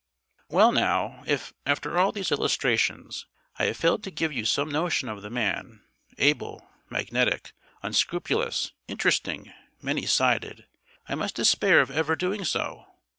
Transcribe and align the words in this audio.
Well, 0.49 0.71
now, 0.71 1.21
if, 1.27 1.53
after 1.63 1.99
all 1.99 2.11
these 2.11 2.31
illustrations, 2.31 3.27
I 3.59 3.65
have 3.65 3.77
failed 3.77 4.03
to 4.05 4.09
give 4.09 4.33
you 4.33 4.45
some 4.45 4.67
notion 4.67 5.07
of 5.07 5.21
the 5.21 5.29
man, 5.29 5.83
able, 6.17 6.67
magnetic, 6.89 7.51
unscrupulous, 7.83 8.71
interesting, 8.87 9.53
many 9.79 10.07
sided, 10.07 10.65
I 11.07 11.13
must 11.13 11.35
despair 11.35 11.81
of 11.81 11.91
ever 11.91 12.15
doing 12.15 12.43
so. 12.45 12.87